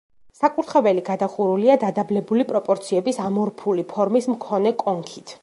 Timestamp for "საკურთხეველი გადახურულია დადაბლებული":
0.37-2.47